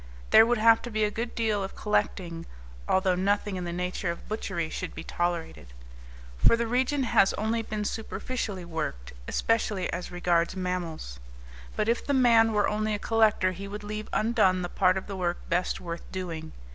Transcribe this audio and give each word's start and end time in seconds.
There 0.31 0.47
would 0.47 0.57
have 0.57 0.81
to 0.81 0.89
be 0.89 1.03
a 1.03 1.11
good 1.11 1.35
deal 1.35 1.63
of 1.63 1.75
collecting 1.75 2.47
(although 2.89 3.13
nothing 3.13 3.55
in 3.55 3.65
the 3.65 3.71
nature 3.71 4.09
of 4.09 4.27
butchery 4.27 4.67
should 4.67 4.95
be 4.95 5.03
tolerated), 5.03 5.67
for 6.43 6.57
the 6.57 6.65
region 6.65 7.03
has 7.03 7.33
only 7.33 7.61
been 7.61 7.85
superficially 7.85 8.65
worked, 8.65 9.13
especially 9.27 9.93
as 9.93 10.09
regards 10.09 10.55
mammals. 10.55 11.19
But 11.75 11.87
if 11.87 12.03
the 12.03 12.15
man 12.15 12.51
were 12.51 12.67
only 12.67 12.95
a 12.95 12.97
collector 12.97 13.51
he 13.51 13.67
would 13.67 13.83
leave 13.83 14.09
undone 14.11 14.63
the 14.63 14.69
part 14.69 14.97
of 14.97 15.05
the 15.05 15.15
work 15.15 15.37
best 15.49 15.79
worth 15.79 16.01
doing. 16.11 16.51